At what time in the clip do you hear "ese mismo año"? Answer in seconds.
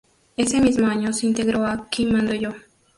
0.35-1.13